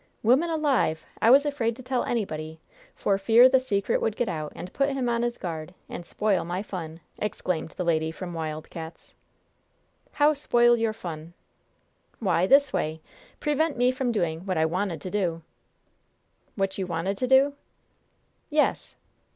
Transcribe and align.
"Woman 0.23 0.49
alive, 0.49 1.05
I 1.21 1.29
was 1.29 1.45
afraid 1.45 1.75
to 1.75 1.83
tell 1.83 2.03
anybody, 2.05 2.59
for 2.95 3.19
fear 3.19 3.47
the 3.47 3.59
secret 3.59 4.01
would 4.01 4.15
get 4.15 4.27
out, 4.27 4.51
and 4.55 4.73
put 4.73 4.89
him 4.89 5.07
on 5.07 5.21
his 5.21 5.37
guard, 5.37 5.75
and 5.87 6.07
spoil 6.07 6.43
my 6.43 6.63
fun!" 6.63 7.01
exclaimed 7.19 7.69
the 7.77 7.83
lady 7.83 8.09
from 8.11 8.33
Wild 8.33 8.71
Cats'. 8.71 9.13
"How 10.13 10.33
spoil 10.33 10.75
your 10.75 10.91
fun?" 10.93 11.33
"Why, 12.17 12.47
this 12.47 12.73
way 12.73 12.99
prevent 13.39 13.77
me 13.77 13.91
from 13.91 14.11
doing 14.11 14.39
what 14.47 14.57
I 14.57 14.65
wanted 14.65 15.01
to 15.01 15.11
do." 15.11 15.43
"What 16.55 16.79
you 16.79 16.87
wanted 16.87 17.15
to 17.19 17.27
do?" 17.27 17.53
"Yes!" 18.49 18.95